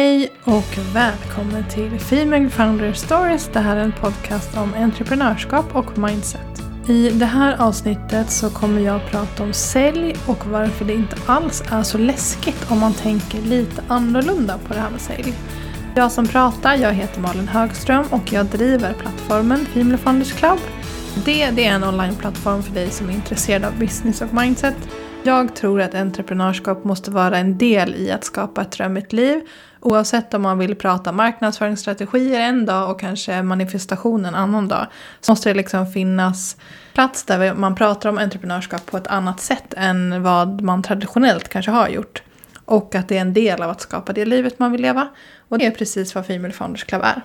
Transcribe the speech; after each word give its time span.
Hej 0.00 0.32
och 0.44 0.78
välkommen 0.94 1.64
till 1.68 1.98
Female 2.00 2.50
Founder 2.50 2.92
Stories. 2.92 3.50
Det 3.52 3.60
här 3.60 3.76
är 3.76 3.80
en 3.80 3.92
podcast 3.92 4.56
om 4.56 4.74
entreprenörskap 4.74 5.76
och 5.76 5.98
mindset. 5.98 6.62
I 6.88 7.10
det 7.10 7.26
här 7.26 7.56
avsnittet 7.62 8.30
så 8.30 8.50
kommer 8.50 8.80
jag 8.80 8.96
att 8.96 9.10
prata 9.10 9.42
om 9.42 9.52
sälj 9.52 10.16
och 10.26 10.46
varför 10.46 10.84
det 10.84 10.94
inte 10.94 11.16
alls 11.26 11.62
är 11.70 11.82
så 11.82 11.98
läskigt 11.98 12.70
om 12.70 12.78
man 12.78 12.94
tänker 12.94 13.42
lite 13.42 13.82
annorlunda 13.88 14.58
på 14.58 14.74
det 14.74 14.80
här 14.80 14.90
med 14.90 15.00
sälj. 15.00 15.34
Jag 15.96 16.12
som 16.12 16.26
pratar, 16.26 16.74
jag 16.74 16.92
heter 16.92 17.20
Malin 17.20 17.48
Högström 17.48 18.06
och 18.10 18.32
jag 18.32 18.46
driver 18.46 18.92
plattformen 18.92 19.66
Female 19.66 19.98
Founders 19.98 20.32
Club. 20.32 20.58
Det, 21.24 21.50
det 21.50 21.66
är 21.66 21.74
en 21.74 21.84
onlineplattform 21.84 22.62
för 22.62 22.74
dig 22.74 22.90
som 22.90 23.08
är 23.08 23.12
intresserad 23.12 23.64
av 23.64 23.78
business 23.78 24.20
och 24.20 24.34
mindset. 24.34 24.76
Jag 25.28 25.54
tror 25.54 25.80
att 25.80 25.94
entreprenörskap 25.94 26.84
måste 26.84 27.10
vara 27.10 27.38
en 27.38 27.58
del 27.58 27.94
i 27.94 28.10
att 28.10 28.24
skapa 28.24 28.62
ett 28.62 28.72
drömmigt 28.72 29.12
liv. 29.12 29.40
Oavsett 29.80 30.34
om 30.34 30.42
man 30.42 30.58
vill 30.58 30.76
prata 30.76 31.12
marknadsföringsstrategier 31.12 32.40
en 32.40 32.66
dag 32.66 32.90
och 32.90 33.00
kanske 33.00 33.42
manifestation 33.42 34.24
en 34.24 34.34
annan 34.34 34.68
dag. 34.68 34.86
Så 35.20 35.32
måste 35.32 35.48
det 35.50 35.54
liksom 35.54 35.86
finnas 35.86 36.56
plats 36.94 37.24
där 37.24 37.54
man 37.54 37.74
pratar 37.74 38.08
om 38.08 38.18
entreprenörskap 38.18 38.86
på 38.86 38.96
ett 38.96 39.06
annat 39.06 39.40
sätt 39.40 39.74
än 39.76 40.22
vad 40.22 40.60
man 40.60 40.82
traditionellt 40.82 41.48
kanske 41.48 41.70
har 41.70 41.88
gjort. 41.88 42.22
Och 42.64 42.94
att 42.94 43.08
det 43.08 43.16
är 43.16 43.20
en 43.20 43.34
del 43.34 43.62
av 43.62 43.70
att 43.70 43.80
skapa 43.80 44.12
det 44.12 44.24
livet 44.24 44.58
man 44.58 44.72
vill 44.72 44.82
leva. 44.82 45.08
Och 45.48 45.58
det 45.58 45.66
är 45.66 45.70
precis 45.70 46.14
vad 46.14 46.26
Female 46.26 46.52
Founders 46.52 46.84
Club 46.84 47.02
är. 47.04 47.22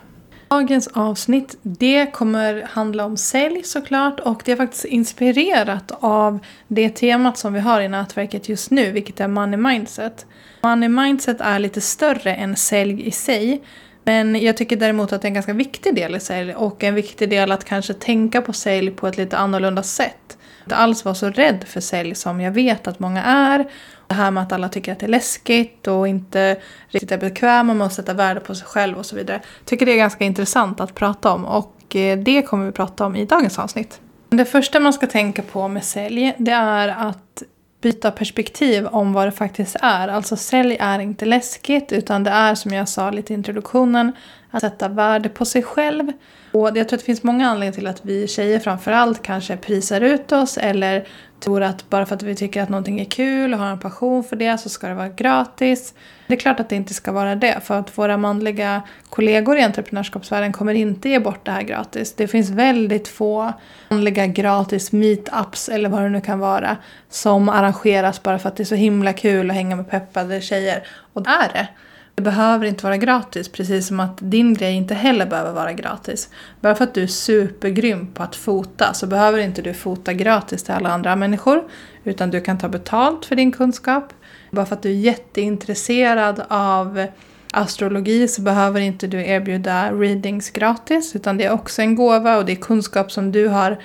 Dagens 0.54 0.88
avsnitt 0.88 1.56
det 1.62 2.06
kommer 2.12 2.62
handla 2.62 3.04
om 3.04 3.16
sälj 3.16 3.62
såklart 3.64 4.20
och 4.20 4.42
det 4.44 4.52
är 4.52 4.56
faktiskt 4.56 4.84
inspirerat 4.84 5.92
av 6.00 6.38
det 6.68 6.88
temat 6.88 7.38
som 7.38 7.52
vi 7.52 7.60
har 7.60 7.80
i 7.80 7.88
nätverket 7.88 8.48
just 8.48 8.70
nu 8.70 8.90
vilket 8.90 9.20
är 9.20 9.28
money 9.28 9.56
mindset. 9.56 10.26
Money 10.62 10.88
mindset 10.88 11.40
är 11.40 11.58
lite 11.58 11.80
större 11.80 12.34
än 12.34 12.56
sälj 12.56 13.06
i 13.06 13.10
sig 13.10 13.62
men 14.04 14.42
jag 14.42 14.56
tycker 14.56 14.76
däremot 14.76 15.12
att 15.12 15.22
det 15.22 15.26
är 15.26 15.30
en 15.30 15.34
ganska 15.34 15.52
viktig 15.52 15.94
del 15.94 16.16
i 16.16 16.20
sälj 16.20 16.54
och 16.54 16.84
en 16.84 16.94
viktig 16.94 17.30
del 17.30 17.52
att 17.52 17.64
kanske 17.64 17.94
tänka 17.94 18.42
på 18.42 18.52
sälj 18.52 18.90
på 18.90 19.06
ett 19.06 19.16
lite 19.16 19.36
annorlunda 19.36 19.82
sätt. 19.82 20.38
Inte 20.64 20.76
alls 20.76 21.04
vara 21.04 21.14
så 21.14 21.30
rädd 21.30 21.64
för 21.68 21.80
sälj 21.80 22.14
som 22.14 22.40
jag 22.40 22.52
vet 22.52 22.86
att 22.86 22.98
många 22.98 23.22
är 23.22 23.66
det 24.06 24.14
här 24.14 24.30
med 24.30 24.42
att 24.42 24.52
alla 24.52 24.68
tycker 24.68 24.92
att 24.92 24.98
det 24.98 25.06
är 25.06 25.10
läskigt 25.10 25.86
och 25.86 26.08
inte 26.08 26.56
riktigt 26.88 27.12
är 27.12 27.18
bekväma 27.18 27.74
med 27.74 27.86
att 27.86 27.92
sätta 27.92 28.14
värde 28.14 28.40
på 28.40 28.54
sig 28.54 28.66
själv 28.66 28.98
och 28.98 29.06
så 29.06 29.16
vidare. 29.16 29.40
Tycker 29.64 29.86
det 29.86 29.92
är 29.92 29.96
ganska 29.96 30.24
intressant 30.24 30.80
att 30.80 30.94
prata 30.94 31.32
om 31.32 31.44
och 31.44 31.96
eh, 31.96 32.18
det 32.18 32.42
kommer 32.42 32.66
vi 32.66 32.72
prata 32.72 33.06
om 33.06 33.16
i 33.16 33.24
dagens 33.24 33.58
avsnitt. 33.58 34.00
Det 34.28 34.44
första 34.44 34.80
man 34.80 34.92
ska 34.92 35.06
tänka 35.06 35.42
på 35.42 35.68
med 35.68 35.84
sälj 35.84 36.34
det 36.38 36.52
är 36.52 36.88
att 36.88 37.42
byta 37.84 38.10
perspektiv 38.10 38.86
om 38.86 39.12
vad 39.12 39.26
det 39.26 39.32
faktiskt 39.32 39.76
är. 39.82 40.08
Alltså 40.08 40.36
sälj 40.36 40.76
är 40.80 40.98
inte 40.98 41.24
läskigt 41.24 41.92
utan 41.92 42.24
det 42.24 42.30
är 42.30 42.54
som 42.54 42.72
jag 42.72 42.88
sa 42.88 43.10
lite 43.10 43.32
i 43.32 43.36
introduktionen 43.36 44.12
att 44.50 44.60
sätta 44.60 44.88
värde 44.88 45.28
på 45.28 45.44
sig 45.44 45.62
själv. 45.62 46.12
Och 46.52 46.66
jag 46.66 46.74
tror 46.74 46.82
att 46.82 46.90
det 46.90 46.98
finns 46.98 47.22
många 47.22 47.48
anledningar 47.48 47.72
till 47.72 47.86
att 47.86 48.04
vi 48.04 48.28
tjejer 48.28 48.58
framförallt 48.58 49.22
kanske 49.22 49.56
prisar 49.56 50.00
ut 50.00 50.32
oss 50.32 50.58
eller 50.58 51.08
tror 51.44 51.62
att 51.62 51.90
bara 51.90 52.06
för 52.06 52.14
att 52.14 52.22
vi 52.22 52.34
tycker 52.34 52.62
att 52.62 52.68
någonting 52.68 53.00
är 53.00 53.04
kul 53.04 53.54
och 53.54 53.60
har 53.60 53.66
en 53.66 53.78
passion 53.78 54.24
för 54.24 54.36
det 54.36 54.58
så 54.58 54.68
ska 54.68 54.88
det 54.88 54.94
vara 54.94 55.08
gratis. 55.08 55.94
Det 56.26 56.34
är 56.34 56.38
klart 56.38 56.60
att 56.60 56.68
det 56.68 56.76
inte 56.76 56.94
ska 56.94 57.12
vara 57.12 57.34
det 57.34 57.60
för 57.64 57.78
att 57.78 57.98
våra 57.98 58.16
manliga 58.16 58.82
kollegor 59.08 59.56
i 59.56 59.62
entreprenörskapsvärlden 59.62 60.52
kommer 60.52 60.74
inte 60.74 61.08
ge 61.08 61.18
bort 61.18 61.44
det 61.44 61.50
här 61.50 61.62
gratis. 61.62 62.14
Det 62.14 62.28
finns 62.28 62.50
väldigt 62.50 63.08
få 63.08 63.52
manliga 63.88 64.26
gratis 64.26 64.92
meetups 64.92 65.68
eller 65.68 65.88
vad 65.88 66.02
det 66.02 66.08
nu 66.08 66.20
kan 66.20 66.38
vara 66.38 66.76
som 67.08 67.48
arrangeras 67.48 68.22
bara 68.22 68.38
för 68.38 68.48
att 68.48 68.56
det 68.56 68.62
är 68.62 68.64
så 68.64 68.74
himla 68.74 69.12
kul 69.12 69.50
att 69.50 69.56
hänga 69.56 69.76
med 69.76 69.90
peppade 69.90 70.40
tjejer. 70.40 70.86
Och 71.12 71.22
det 71.22 71.30
är 71.30 71.52
det. 71.52 71.68
Det 72.16 72.22
behöver 72.22 72.66
inte 72.66 72.84
vara 72.84 72.96
gratis, 72.96 73.48
precis 73.48 73.86
som 73.86 74.00
att 74.00 74.18
din 74.20 74.54
grej 74.54 74.74
inte 74.74 74.94
heller 74.94 75.26
behöver 75.26 75.52
vara 75.52 75.72
gratis. 75.72 76.28
Bara 76.60 76.74
för 76.74 76.84
att 76.84 76.94
du 76.94 77.02
är 77.02 77.06
supergrym 77.06 78.06
på 78.06 78.22
att 78.22 78.36
fota 78.36 78.94
så 78.94 79.06
behöver 79.06 79.38
inte 79.38 79.62
du 79.62 79.74
fota 79.74 80.12
gratis 80.12 80.62
till 80.62 80.74
alla 80.74 80.88
andra 80.90 81.16
människor. 81.16 81.64
Utan 82.04 82.30
du 82.30 82.40
kan 82.40 82.58
ta 82.58 82.68
betalt 82.68 83.26
för 83.26 83.36
din 83.36 83.52
kunskap. 83.52 84.12
Bara 84.50 84.66
för 84.66 84.76
att 84.76 84.82
du 84.82 84.88
är 84.88 84.94
jätteintresserad 84.94 86.42
av 86.48 87.06
astrologi 87.52 88.28
så 88.28 88.42
behöver 88.42 88.80
inte 88.80 89.06
du 89.06 89.26
erbjuda 89.26 89.92
readings 89.92 90.50
gratis. 90.50 91.16
Utan 91.16 91.36
det 91.36 91.44
är 91.44 91.52
också 91.52 91.82
en 91.82 91.94
gåva 91.94 92.36
och 92.36 92.44
det 92.44 92.52
är 92.52 92.56
kunskap 92.56 93.12
som 93.12 93.32
du 93.32 93.48
har 93.48 93.78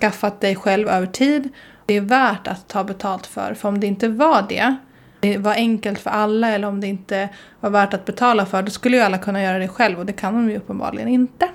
skaffat 0.00 0.40
dig 0.40 0.56
själv 0.56 0.88
över 0.88 1.06
tid. 1.06 1.48
Det 1.86 1.94
är 1.94 2.00
värt 2.00 2.46
att 2.46 2.68
ta 2.68 2.84
betalt 2.84 3.26
för. 3.26 3.54
För 3.54 3.68
om 3.68 3.80
det 3.80 3.86
inte 3.86 4.08
var 4.08 4.46
det 4.48 4.76
det 5.20 5.38
var 5.38 5.54
enkelt 5.54 5.98
för 5.98 6.10
alla 6.10 6.48
eller 6.48 6.68
om 6.68 6.80
det 6.80 6.86
inte 6.86 7.28
var 7.60 7.70
värt 7.70 7.94
att 7.94 8.04
betala 8.04 8.46
för, 8.46 8.62
då 8.62 8.70
skulle 8.70 8.96
ju 8.96 9.02
alla 9.02 9.18
kunna 9.18 9.42
göra 9.42 9.58
det 9.58 9.68
själv 9.68 9.98
och 9.98 10.06
det 10.06 10.12
kan 10.12 10.34
de 10.34 10.50
ju 10.50 10.56
uppenbarligen 10.56 11.08
inte. 11.08 11.48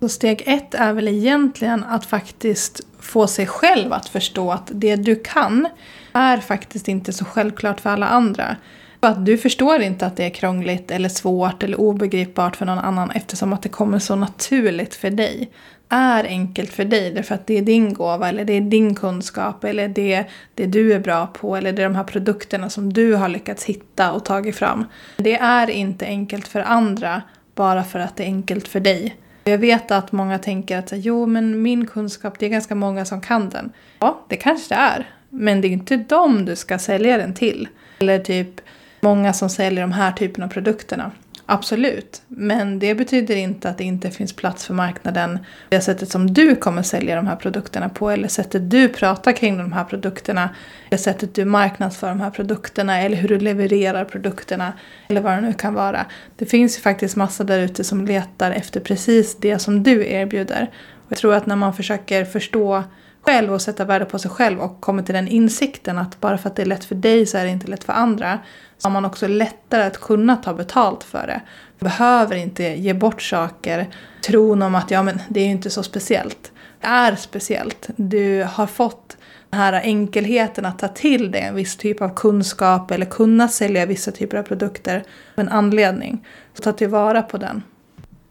Så 0.00 0.08
steg 0.08 0.42
ett 0.46 0.74
är 0.74 0.92
väl 0.92 1.08
egentligen 1.08 1.84
att 1.84 2.06
faktiskt 2.06 2.80
få 3.00 3.26
sig 3.26 3.46
själv 3.46 3.92
att 3.92 4.08
förstå 4.08 4.52
att 4.52 4.70
det 4.74 4.96
du 4.96 5.16
kan 5.16 5.68
är 6.12 6.38
faktiskt 6.38 6.88
inte 6.88 7.12
så 7.12 7.24
självklart 7.24 7.80
för 7.80 7.90
alla 7.90 8.06
andra. 8.06 8.56
För 9.02 9.08
att 9.08 9.26
du 9.26 9.38
förstår 9.38 9.80
inte 9.80 10.06
att 10.06 10.16
det 10.16 10.24
är 10.24 10.30
krångligt 10.30 10.90
eller 10.90 11.08
svårt 11.08 11.62
eller 11.62 11.80
obegripbart 11.80 12.56
för 12.56 12.66
någon 12.66 12.78
annan 12.78 13.10
eftersom 13.10 13.52
att 13.52 13.62
det 13.62 13.68
kommer 13.68 13.98
så 13.98 14.16
naturligt 14.16 14.94
för 14.94 15.10
dig 15.10 15.50
är 15.88 16.24
enkelt 16.24 16.70
för 16.70 16.84
dig 16.84 17.10
därför 17.10 17.34
att 17.34 17.46
det 17.46 17.58
är 17.58 17.62
din 17.62 17.94
gåva 17.94 18.28
eller 18.28 18.44
det 18.44 18.52
är 18.52 18.60
din 18.60 18.94
kunskap 18.94 19.64
eller 19.64 19.88
det, 19.88 20.24
det 20.54 20.66
du 20.66 20.92
är 20.92 20.98
bra 20.98 21.26
på 21.26 21.56
eller 21.56 21.72
det 21.72 21.82
är 21.82 21.88
de 21.88 21.96
här 21.96 22.04
produkterna 22.04 22.70
som 22.70 22.92
du 22.92 23.14
har 23.14 23.28
lyckats 23.28 23.64
hitta 23.64 24.12
och 24.12 24.24
tagit 24.24 24.56
fram. 24.56 24.84
Det 25.16 25.34
är 25.34 25.70
inte 25.70 26.06
enkelt 26.06 26.48
för 26.48 26.60
andra 26.60 27.22
bara 27.54 27.84
för 27.84 27.98
att 27.98 28.16
det 28.16 28.22
är 28.22 28.26
enkelt 28.26 28.68
för 28.68 28.80
dig. 28.80 29.16
Jag 29.44 29.58
vet 29.58 29.90
att 29.90 30.12
många 30.12 30.38
tänker 30.38 30.78
att 30.78 30.92
jo 30.92 31.26
men 31.26 31.62
min 31.62 31.86
kunskap, 31.86 32.38
det 32.38 32.46
är 32.46 32.50
ganska 32.50 32.74
många 32.74 33.04
som 33.04 33.20
kan 33.20 33.48
den. 33.48 33.72
Ja, 33.98 34.24
det 34.28 34.36
kanske 34.36 34.74
det 34.74 34.80
är. 34.80 35.10
Men 35.28 35.60
det 35.60 35.68
är 35.68 35.72
inte 35.72 35.96
dem 35.96 36.44
du 36.44 36.56
ska 36.56 36.78
sälja 36.78 37.16
den 37.16 37.34
till. 37.34 37.68
Eller 37.98 38.18
typ 38.18 38.60
många 39.02 39.32
som 39.32 39.48
säljer 39.48 39.80
de 39.80 39.92
här 39.92 40.12
typen 40.12 40.44
av 40.44 40.48
produkterna. 40.48 41.12
Absolut, 41.46 42.22
men 42.28 42.78
det 42.78 42.94
betyder 42.94 43.36
inte 43.36 43.68
att 43.68 43.78
det 43.78 43.84
inte 43.84 44.10
finns 44.10 44.32
plats 44.32 44.66
för 44.66 44.74
marknaden. 44.74 45.38
Det 45.68 45.80
sättet 45.80 46.10
som 46.10 46.34
du 46.34 46.56
kommer 46.56 46.82
sälja 46.82 47.16
de 47.16 47.26
här 47.26 47.36
produkterna 47.36 47.88
på 47.88 48.10
eller 48.10 48.28
sättet 48.28 48.70
du 48.70 48.88
pratar 48.88 49.32
kring 49.32 49.58
de 49.58 49.72
här 49.72 49.84
produkterna. 49.84 50.50
Det 50.90 50.98
sättet 50.98 51.34
du 51.34 51.44
marknadsför 51.44 52.08
de 52.08 52.20
här 52.20 52.30
produkterna 52.30 53.00
eller 53.00 53.16
hur 53.16 53.28
du 53.28 53.38
levererar 53.38 54.04
produkterna. 54.04 54.72
Eller 55.08 55.20
vad 55.20 55.32
det 55.32 55.40
nu 55.40 55.52
kan 55.52 55.74
vara. 55.74 56.06
Det 56.36 56.46
finns 56.46 56.78
ju 56.78 56.80
faktiskt 56.80 57.16
massa 57.16 57.44
där 57.44 57.58
ute 57.58 57.84
som 57.84 58.06
letar 58.06 58.50
efter 58.50 58.80
precis 58.80 59.36
det 59.36 59.58
som 59.58 59.82
du 59.82 60.06
erbjuder. 60.06 60.70
Och 60.94 61.12
jag 61.12 61.18
tror 61.18 61.34
att 61.34 61.46
när 61.46 61.56
man 61.56 61.74
försöker 61.74 62.24
förstå 62.24 62.84
själv 63.22 63.52
och 63.52 63.62
sätta 63.62 63.84
värde 63.84 64.04
på 64.04 64.18
sig 64.18 64.30
själv 64.30 64.60
och 64.60 64.80
kommer 64.80 65.02
till 65.02 65.14
den 65.14 65.28
insikten 65.28 65.98
att 65.98 66.20
bara 66.20 66.38
för 66.38 66.48
att 66.48 66.56
det 66.56 66.62
är 66.62 66.66
lätt 66.66 66.84
för 66.84 66.94
dig 66.94 67.26
så 67.26 67.38
är 67.38 67.44
det 67.44 67.50
inte 67.50 67.66
lätt 67.66 67.84
för 67.84 67.92
andra 67.92 68.38
har 68.82 68.90
man 68.90 69.04
också 69.04 69.28
lättare 69.28 69.82
att 69.82 70.00
kunna 70.00 70.36
ta 70.36 70.54
betalt 70.54 71.04
för 71.04 71.26
det. 71.26 71.40
Man 71.78 71.88
behöver 71.88 72.36
inte 72.36 72.62
ge 72.62 72.94
bort 72.94 73.22
saker 73.22 73.88
tron 74.26 74.62
om 74.62 74.74
att 74.74 74.90
ja, 74.90 75.02
men 75.02 75.20
det 75.28 75.40
är 75.40 75.46
inte 75.46 75.70
så 75.70 75.82
speciellt. 75.82 76.52
Det 76.80 76.86
är 76.86 77.16
speciellt. 77.16 77.88
Du 77.96 78.46
har 78.52 78.66
fått 78.66 79.16
den 79.50 79.60
här 79.60 79.72
enkelheten 79.72 80.66
att 80.66 80.78
ta 80.78 80.88
till 80.88 81.30
dig 81.30 81.40
en 81.40 81.54
viss 81.54 81.76
typ 81.76 82.02
av 82.02 82.14
kunskap 82.14 82.90
eller 82.90 83.06
kunna 83.06 83.48
sälja 83.48 83.86
vissa 83.86 84.10
typer 84.12 84.36
av 84.36 84.42
produkter 84.42 84.96
av 84.96 85.40
en 85.40 85.48
anledning. 85.48 86.26
Så 86.54 86.62
ta 86.62 86.72
tillvara 86.72 87.22
på 87.22 87.38
den. 87.38 87.62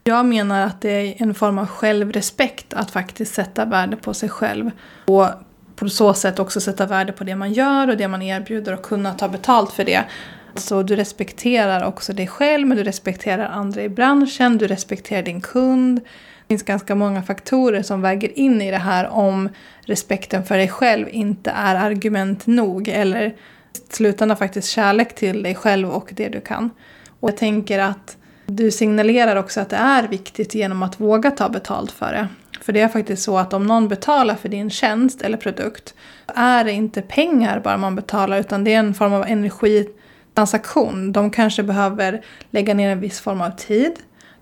Jag 0.03 0.25
menar 0.25 0.66
att 0.66 0.81
det 0.81 0.89
är 0.89 1.22
en 1.22 1.33
form 1.33 1.57
av 1.57 1.68
självrespekt 1.68 2.73
att 2.73 2.91
faktiskt 2.91 3.33
sätta 3.33 3.66
värde 3.66 3.95
på 3.95 4.13
sig 4.13 4.29
själv. 4.29 4.72
Och 5.06 5.28
på 5.75 5.89
så 5.89 6.13
sätt 6.13 6.39
också 6.39 6.62
sätta 6.62 6.85
värde 6.85 7.12
på 7.12 7.23
det 7.23 7.35
man 7.35 7.53
gör 7.53 7.89
och 7.89 7.97
det 7.97 8.07
man 8.07 8.22
erbjuder 8.22 8.73
och 8.73 8.81
kunna 8.81 9.13
ta 9.13 9.29
betalt 9.29 9.72
för 9.72 9.83
det. 9.83 10.03
Så 10.56 10.84
du 10.84 10.95
respekterar 10.95 11.84
också 11.84 12.13
dig 12.13 12.28
själv, 12.28 12.67
men 12.67 12.78
du 12.78 12.84
respekterar 12.84 13.45
andra 13.45 13.83
i 13.83 13.89
branschen, 13.89 14.57
du 14.57 14.68
respekterar 14.68 15.24
din 15.24 15.42
kund. 15.42 16.00
Det 16.00 16.48
finns 16.48 16.63
ganska 16.63 16.95
många 16.95 17.24
faktorer 17.24 17.81
som 17.81 18.01
väger 18.01 18.39
in 18.39 18.62
i 18.62 18.71
det 18.71 18.77
här 18.77 19.07
om 19.07 19.50
respekten 19.81 20.44
för 20.44 20.57
dig 20.57 20.68
själv 20.68 21.09
inte 21.09 21.51
är 21.51 21.75
argument 21.75 22.48
nog 22.48 22.88
eller 22.88 23.25
i 23.25 23.33
slutändan 23.89 24.38
faktiskt 24.38 24.69
kärlek 24.69 25.15
till 25.15 25.44
dig 25.44 25.56
själv 25.56 25.89
och 25.89 26.09
det 26.13 26.30
du 26.30 26.42
kan. 26.42 26.69
Och 27.19 27.30
jag 27.30 27.38
tänker 27.38 27.80
att 27.80 28.18
du 28.45 28.71
signalerar 28.71 29.36
också 29.36 29.62
att 29.62 29.69
det 29.69 29.75
är 29.75 30.07
viktigt 30.07 30.56
genom 30.56 30.83
att 30.83 31.00
våga 31.00 31.31
ta 31.31 31.50
betalt 31.50 31.92
för 31.92 32.12
det. 32.12 32.27
För 32.62 32.74
det 32.74 32.81
är 32.81 32.88
faktiskt 32.88 33.24
så 33.24 33.38
att 33.38 33.53
om 33.53 33.68
någon 33.68 33.88
betalar 33.88 34.36
för 34.36 34.50
din 34.50 34.69
tjänst 34.69 35.21
eller 35.21 35.38
produkt 35.38 35.94
är 36.36 36.63
det 36.63 36.71
inte 36.71 37.01
pengar 37.01 37.59
bara 37.59 37.77
man 37.77 37.95
betalar 37.95 38.39
utan 38.39 38.63
det 38.63 38.74
är 38.74 38.80
en 38.80 38.94
form 38.94 39.13
av 39.13 39.25
energi 39.27 39.88
transaktion. 40.41 41.11
De 41.11 41.31
kanske 41.31 41.63
behöver 41.63 42.21
lägga 42.51 42.73
ner 42.73 42.89
en 42.89 42.99
viss 42.99 43.19
form 43.19 43.41
av 43.41 43.49
tid. 43.49 43.93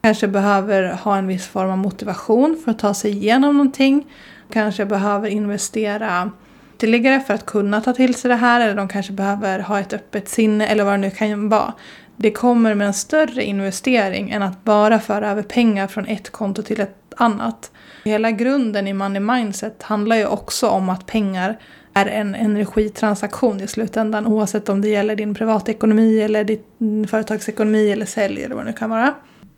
Kanske 0.01 0.27
behöver 0.27 0.93
ha 0.93 1.17
en 1.17 1.27
viss 1.27 1.47
form 1.47 1.71
av 1.71 1.77
motivation 1.77 2.61
för 2.63 2.71
att 2.71 2.79
ta 2.79 2.93
sig 2.93 3.11
igenom 3.11 3.57
någonting. 3.57 4.07
Kanske 4.53 4.85
behöver 4.85 5.29
investera 5.29 6.31
ytterligare 6.75 7.19
för 7.19 7.33
att 7.33 7.45
kunna 7.45 7.81
ta 7.81 7.93
till 7.93 8.15
sig 8.15 8.29
det 8.29 8.35
här. 8.35 8.61
Eller 8.61 8.75
de 8.75 8.87
kanske 8.87 9.13
behöver 9.13 9.59
ha 9.59 9.79
ett 9.79 9.93
öppet 9.93 10.29
sinne 10.29 10.67
eller 10.67 10.83
vad 10.83 10.93
det 10.93 10.97
nu 10.97 11.11
kan 11.11 11.49
vara. 11.49 11.73
det 12.15 12.31
kommer 12.31 12.75
med 12.75 12.87
en 12.87 12.93
större 12.93 13.43
investering 13.43 14.31
än 14.31 14.43
att 14.43 14.63
bara 14.63 14.99
föra 14.99 15.29
över 15.29 15.43
pengar 15.43 15.87
från 15.87 16.05
ett 16.05 16.29
konto 16.29 16.61
till 16.63 16.81
ett 16.81 17.13
annat. 17.17 17.71
Hela 18.03 18.31
grunden 18.31 18.87
i 18.87 18.93
money 18.93 19.19
mindset 19.19 19.83
handlar 19.83 20.15
ju 20.15 20.25
också 20.25 20.67
om 20.67 20.89
att 20.89 21.05
pengar 21.05 21.57
är 22.05 22.19
en 22.21 22.35
energitransaktion 22.35 23.61
i 23.61 23.67
slutändan 23.67 24.27
oavsett 24.27 24.69
om 24.69 24.81
det 24.81 24.87
gäller 24.87 25.15
din 25.15 25.35
privatekonomi 25.35 26.21
eller 26.21 26.43
din 26.43 27.07
företagsekonomi 27.07 27.91
eller 27.91 28.05
sälj 28.05 28.43
eller 28.43 28.55
vad 28.55 28.65
det 28.65 28.71
nu 28.71 28.77
kan 28.77 28.89
vara. 28.89 29.13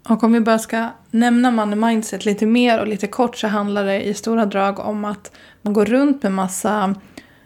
Och 0.09 0.23
om 0.23 0.33
vi 0.33 0.39
bara 0.39 0.59
ska 0.59 0.87
nämna 1.11 1.51
money 1.51 1.75
mindset 1.75 2.25
lite 2.25 2.45
mer 2.45 2.79
och 2.79 2.87
lite 2.87 3.07
kort 3.07 3.37
så 3.37 3.47
handlar 3.47 3.85
det 3.85 4.01
i 4.01 4.13
stora 4.13 4.45
drag 4.45 4.79
om 4.79 5.05
att 5.05 5.31
man 5.61 5.73
går 5.73 5.85
runt 5.85 6.23
med 6.23 6.31
massa 6.31 6.95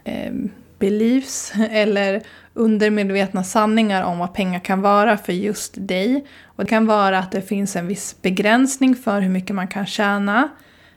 eh, 0.04 0.34
beliefs 0.80 1.54
eller 1.72 2.22
undermedvetna 2.54 3.44
sanningar 3.44 4.04
om 4.04 4.20
vad 4.20 4.34
pengar 4.34 4.60
kan 4.60 4.82
vara 4.82 5.18
för 5.18 5.34
just 5.34 5.74
dig. 5.78 6.26
Och 6.46 6.64
det 6.64 6.70
kan 6.70 6.86
vara 6.86 7.20
att 7.20 7.32
det 7.32 7.42
finns 7.42 7.76
en 7.76 7.88
viss 7.88 8.16
begränsning 8.22 8.96
för 8.96 9.22
hur 9.22 9.30
mycket 9.30 9.56
man 9.56 9.68
kan 9.68 9.86
tjäna, 9.86 10.50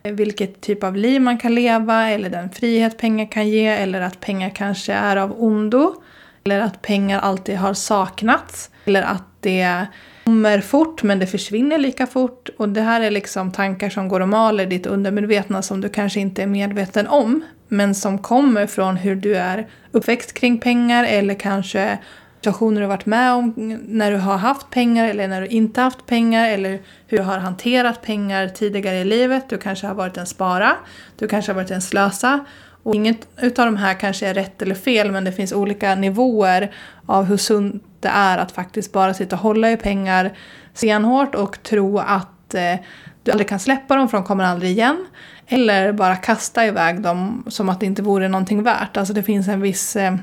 vilket 0.02 0.60
typ 0.60 0.84
av 0.84 0.96
liv 0.96 1.20
man 1.20 1.38
kan 1.38 1.54
leva 1.54 2.10
eller 2.10 2.30
den 2.30 2.50
frihet 2.50 2.98
pengar 2.98 3.32
kan 3.32 3.48
ge 3.48 3.66
eller 3.66 4.00
att 4.00 4.20
pengar 4.20 4.50
kanske 4.50 4.92
är 4.92 5.16
av 5.16 5.42
ondo. 5.42 6.02
Eller 6.44 6.60
att 6.60 6.82
pengar 6.82 7.20
alltid 7.20 7.56
har 7.56 7.74
saknats. 7.74 8.70
Eller 8.84 9.02
att 9.02 9.24
det 9.40 9.86
kommer 10.24 10.60
fort 10.60 11.02
men 11.02 11.18
det 11.18 11.26
försvinner 11.26 11.78
lika 11.78 12.06
fort. 12.06 12.48
Och 12.56 12.68
det 12.68 12.80
här 12.80 13.00
är 13.00 13.10
liksom 13.10 13.52
tankar 13.52 13.90
som 13.90 14.08
går 14.08 14.20
och 14.20 14.28
maler 14.28 14.66
ditt 14.66 14.86
undermedvetna 14.86 15.62
som 15.62 15.80
du 15.80 15.88
kanske 15.88 16.20
inte 16.20 16.42
är 16.42 16.46
medveten 16.46 17.06
om. 17.06 17.44
Men 17.68 17.94
som 17.94 18.18
kommer 18.18 18.66
från 18.66 18.96
hur 18.96 19.16
du 19.16 19.36
är 19.36 19.68
uppväxt 19.92 20.34
kring 20.34 20.58
pengar 20.58 21.04
eller 21.04 21.34
kanske 21.34 21.98
situationer 22.38 22.80
du 22.80 22.86
varit 22.86 23.06
med 23.06 23.32
om 23.32 23.52
när 23.88 24.10
du 24.10 24.16
har 24.16 24.36
haft 24.36 24.70
pengar 24.70 25.08
eller 25.08 25.28
när 25.28 25.40
du 25.40 25.46
inte 25.46 25.80
haft 25.80 26.06
pengar 26.06 26.48
eller 26.48 26.80
hur 27.06 27.18
du 27.18 27.24
har 27.24 27.38
hanterat 27.38 28.02
pengar 28.02 28.48
tidigare 28.48 28.98
i 28.98 29.04
livet. 29.04 29.48
Du 29.48 29.58
kanske 29.58 29.86
har 29.86 29.94
varit 29.94 30.16
en 30.16 30.26
spara, 30.26 30.76
du 31.16 31.28
kanske 31.28 31.52
har 31.52 31.56
varit 31.56 31.70
en 31.70 31.82
slösa. 31.82 32.44
Och 32.82 32.94
inget 32.94 33.28
utav 33.40 33.64
de 33.66 33.76
här 33.76 33.94
kanske 33.94 34.26
är 34.26 34.34
rätt 34.34 34.62
eller 34.62 34.74
fel 34.74 35.10
men 35.10 35.24
det 35.24 35.32
finns 35.32 35.52
olika 35.52 35.94
nivåer 35.94 36.70
av 37.06 37.24
hur 37.24 37.36
sunt 37.36 37.82
det 38.00 38.08
är 38.08 38.38
att 38.38 38.52
faktiskt 38.52 38.92
bara 38.92 39.14
sitta 39.14 39.36
och 39.36 39.42
hålla 39.42 39.70
i 39.70 39.76
pengar 39.76 40.32
stenhårt 40.74 41.34
och 41.34 41.62
tro 41.62 41.98
att 41.98 42.54
eh, 42.54 42.74
du 43.22 43.30
aldrig 43.30 43.48
kan 43.48 43.58
släppa 43.58 43.96
dem 43.96 44.08
för 44.08 44.16
de 44.16 44.24
kommer 44.24 44.44
aldrig 44.44 44.70
igen. 44.70 45.06
Eller 45.46 45.92
bara 45.92 46.16
kasta 46.16 46.66
iväg 46.66 47.00
dem 47.00 47.44
som 47.48 47.68
att 47.68 47.80
det 47.80 47.86
inte 47.86 48.02
vore 48.02 48.28
någonting 48.28 48.62
värt. 48.62 48.96
Alltså 48.96 49.14
det 49.14 49.22
finns 49.22 49.48
en 49.48 49.60
viss 49.60 49.96
eh, 49.96 50.14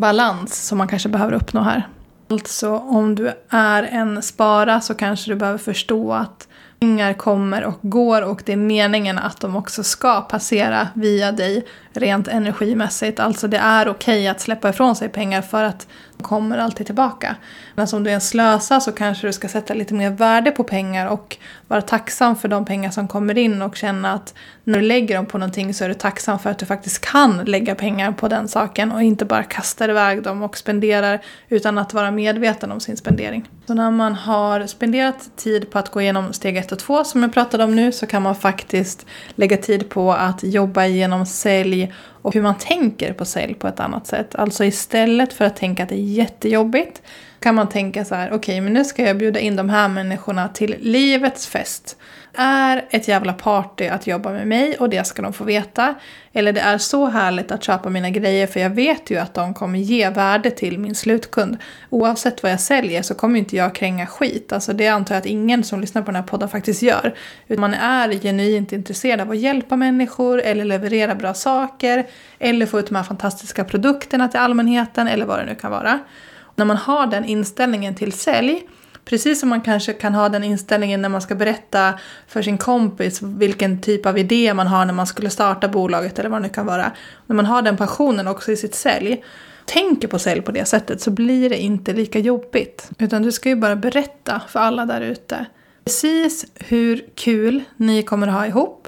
balans 0.00 0.66
som 0.66 0.78
man 0.78 0.88
kanske 0.88 1.08
behöver 1.08 1.32
uppnå 1.32 1.60
här. 1.60 1.88
Alltså 2.28 2.76
om 2.76 3.14
du 3.14 3.32
är 3.48 3.82
en 3.82 4.22
spara 4.22 4.80
så 4.80 4.94
kanske 4.94 5.30
du 5.30 5.36
behöver 5.36 5.58
förstå 5.58 6.12
att 6.12 6.48
pengar 6.80 7.12
kommer 7.12 7.64
och 7.64 7.78
går 7.82 8.22
och 8.22 8.42
det 8.46 8.52
är 8.52 8.56
meningen 8.56 9.18
att 9.18 9.40
de 9.40 9.56
också 9.56 9.82
ska 9.82 10.20
passera 10.20 10.88
via 10.94 11.32
dig 11.32 11.66
rent 11.92 12.28
energimässigt. 12.28 13.20
Alltså 13.20 13.48
det 13.48 13.58
är 13.58 13.88
okej 13.88 14.18
okay 14.20 14.28
att 14.28 14.40
släppa 14.40 14.68
ifrån 14.68 14.96
sig 14.96 15.08
pengar 15.08 15.42
för 15.42 15.64
att 15.64 15.86
kommer 16.20 16.58
alltid 16.58 16.86
tillbaka. 16.86 17.36
Men 17.74 17.86
om 17.92 18.04
du 18.04 18.10
är 18.10 18.14
en 18.14 18.20
slösa 18.20 18.80
så 18.80 18.92
kanske 18.92 19.26
du 19.26 19.32
ska 19.32 19.48
sätta 19.48 19.74
lite 19.74 19.94
mer 19.94 20.10
värde 20.10 20.50
på 20.50 20.64
pengar 20.64 21.06
och 21.06 21.36
vara 21.68 21.82
tacksam 21.82 22.36
för 22.36 22.48
de 22.48 22.64
pengar 22.64 22.90
som 22.90 23.08
kommer 23.08 23.38
in 23.38 23.62
och 23.62 23.76
känna 23.76 24.12
att 24.12 24.34
när 24.64 24.78
du 24.78 24.86
lägger 24.86 25.16
dem 25.16 25.26
på 25.26 25.38
någonting 25.38 25.74
så 25.74 25.84
är 25.84 25.88
du 25.88 25.94
tacksam 25.94 26.38
för 26.38 26.50
att 26.50 26.58
du 26.58 26.66
faktiskt 26.66 27.00
kan 27.00 27.44
lägga 27.44 27.74
pengar 27.74 28.12
på 28.12 28.28
den 28.28 28.48
saken 28.48 28.92
och 28.92 29.02
inte 29.02 29.24
bara 29.24 29.42
kastar 29.42 29.88
iväg 29.88 30.22
dem 30.22 30.42
och 30.42 30.56
spenderar 30.56 31.20
utan 31.48 31.78
att 31.78 31.94
vara 31.94 32.10
medveten 32.10 32.72
om 32.72 32.80
sin 32.80 32.96
spendering. 32.96 33.48
Så 33.66 33.74
när 33.74 33.90
man 33.90 34.14
har 34.14 34.66
spenderat 34.66 35.30
tid 35.36 35.70
på 35.70 35.78
att 35.78 35.90
gå 35.90 36.00
igenom 36.00 36.32
steg 36.32 36.56
1 36.56 36.72
och 36.72 36.78
2 36.78 37.04
som 37.04 37.22
jag 37.22 37.32
pratade 37.32 37.64
om 37.64 37.76
nu 37.76 37.92
så 37.92 38.06
kan 38.06 38.22
man 38.22 38.34
faktiskt 38.34 39.06
lägga 39.34 39.56
tid 39.56 39.88
på 39.88 40.12
att 40.12 40.42
jobba 40.42 40.84
igenom 40.84 41.26
sälj 41.26 41.92
och 42.22 42.34
hur 42.34 42.42
man 42.42 42.58
tänker 42.58 43.12
på 43.12 43.24
sälj 43.24 43.54
på 43.54 43.68
ett 43.68 43.80
annat 43.80 44.06
sätt. 44.06 44.34
Alltså 44.34 44.64
istället 44.64 45.32
för 45.32 45.44
att 45.44 45.56
tänka 45.56 45.82
att 45.82 45.88
det 45.88 45.94
är 45.94 46.12
jättejobbigt 46.12 47.02
kan 47.40 47.54
man 47.54 47.68
tänka 47.68 48.04
så 48.04 48.14
här, 48.14 48.26
okej 48.28 48.36
okay, 48.36 48.60
men 48.60 48.72
nu 48.72 48.84
ska 48.84 49.02
jag 49.02 49.18
bjuda 49.18 49.40
in 49.40 49.56
de 49.56 49.68
här 49.68 49.88
människorna 49.88 50.48
till 50.48 50.76
livets 50.80 51.46
fest 51.46 51.96
är 52.34 52.84
ett 52.90 53.08
jävla 53.08 53.32
party 53.32 53.86
att 53.86 54.06
jobba 54.06 54.30
med 54.30 54.46
mig 54.46 54.76
och 54.76 54.88
det 54.88 55.06
ska 55.06 55.22
de 55.22 55.32
få 55.32 55.44
veta. 55.44 55.94
Eller 56.32 56.52
det 56.52 56.60
är 56.60 56.78
så 56.78 57.06
härligt 57.06 57.52
att 57.52 57.64
köpa 57.64 57.90
mina 57.90 58.10
grejer 58.10 58.46
för 58.46 58.60
jag 58.60 58.70
vet 58.70 59.10
ju 59.10 59.16
att 59.16 59.34
de 59.34 59.54
kommer 59.54 59.78
ge 59.78 60.10
värde 60.10 60.50
till 60.50 60.78
min 60.78 60.94
slutkund. 60.94 61.56
Oavsett 61.90 62.42
vad 62.42 62.52
jag 62.52 62.60
säljer 62.60 63.02
så 63.02 63.14
kommer 63.14 63.38
inte 63.38 63.56
jag 63.56 63.74
kränga 63.74 64.06
skit. 64.06 64.52
Alltså 64.52 64.72
det 64.72 64.88
antar 64.88 65.14
jag 65.14 65.20
att 65.20 65.26
ingen 65.26 65.64
som 65.64 65.80
lyssnar 65.80 66.02
på 66.02 66.06
den 66.06 66.16
här 66.16 66.22
podden 66.22 66.48
faktiskt 66.48 66.82
gör. 66.82 67.14
Utan 67.48 67.60
man 67.60 67.74
är 67.74 68.12
genuint 68.12 68.72
intresserad 68.72 69.20
av 69.20 69.30
att 69.30 69.38
hjälpa 69.38 69.76
människor 69.76 70.40
eller 70.40 70.64
leverera 70.64 71.14
bra 71.14 71.34
saker. 71.34 72.06
Eller 72.38 72.66
få 72.66 72.78
ut 72.78 72.86
de 72.86 72.94
här 72.94 73.02
fantastiska 73.02 73.64
produkterna 73.64 74.28
till 74.28 74.40
allmänheten 74.40 75.08
eller 75.08 75.26
vad 75.26 75.38
det 75.38 75.44
nu 75.44 75.54
kan 75.54 75.70
vara. 75.70 75.98
Och 76.40 76.52
när 76.56 76.64
man 76.64 76.76
har 76.76 77.06
den 77.06 77.24
inställningen 77.24 77.94
till 77.94 78.12
sälj 78.12 78.62
Precis 79.04 79.40
som 79.40 79.48
man 79.48 79.60
kanske 79.60 79.92
kan 79.92 80.14
ha 80.14 80.28
den 80.28 80.44
inställningen 80.44 81.02
när 81.02 81.08
man 81.08 81.22
ska 81.22 81.34
berätta 81.34 81.98
för 82.28 82.42
sin 82.42 82.58
kompis 82.58 83.22
vilken 83.22 83.80
typ 83.80 84.06
av 84.06 84.18
idé 84.18 84.54
man 84.54 84.66
har 84.66 84.84
när 84.84 84.92
man 84.92 85.06
skulle 85.06 85.30
starta 85.30 85.68
bolaget 85.68 86.18
eller 86.18 86.30
vad 86.30 86.42
det 86.42 86.46
nu 86.46 86.54
kan 86.54 86.66
vara. 86.66 86.92
När 87.26 87.36
man 87.36 87.46
har 87.46 87.62
den 87.62 87.76
passionen 87.76 88.28
också 88.28 88.52
i 88.52 88.56
sitt 88.56 88.74
sälj, 88.74 89.24
tänker 89.64 90.08
på 90.08 90.18
sälj 90.18 90.40
på 90.40 90.52
det 90.52 90.64
sättet 90.64 91.00
så 91.00 91.10
blir 91.10 91.50
det 91.50 91.56
inte 91.56 91.92
lika 91.92 92.18
jobbigt. 92.18 92.90
Utan 92.98 93.22
du 93.22 93.32
ska 93.32 93.48
ju 93.48 93.56
bara 93.56 93.76
berätta 93.76 94.40
för 94.48 94.60
alla 94.60 94.86
där 94.86 95.00
ute 95.00 95.46
precis 95.84 96.46
hur 96.54 97.04
kul 97.14 97.62
ni 97.76 98.02
kommer 98.02 98.28
att 98.28 98.34
ha 98.34 98.46
ihop 98.46 98.79